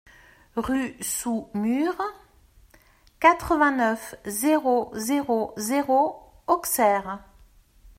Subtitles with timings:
[0.55, 1.95] Rue Sous Murs,
[3.19, 7.19] quatre-vingt-neuf, zéro zéro zéro Auxerre